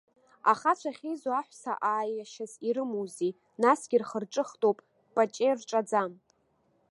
Ахацәа 0.51 0.89
ахьеизо 0.93 1.31
аҳәса 1.39 1.73
ааишьас 1.89 2.53
ирымоузеи, 2.67 3.31
насгьы 3.61 3.97
рхы-рҿы 4.01 4.43
хтуп, 4.49 4.77
паче 5.13 5.49
рҿаӡам! 5.59 6.11